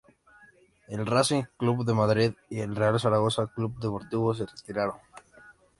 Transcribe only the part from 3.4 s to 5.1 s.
Club Deportivo se retiraron.